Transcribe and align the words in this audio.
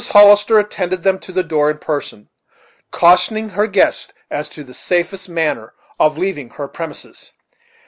Hollister 0.13 0.57
attended 0.57 1.03
them 1.03 1.19
to 1.19 1.31
the 1.31 1.43
door 1.43 1.69
in 1.69 1.77
person, 1.77 2.27
cautioning 2.89 3.49
her 3.49 3.67
guests 3.67 4.11
as 4.31 4.49
to 4.49 4.63
the 4.63 4.73
safest 4.73 5.29
manner 5.29 5.75
of 5.99 6.17
leaving 6.17 6.49
her 6.49 6.67
premises. 6.67 7.33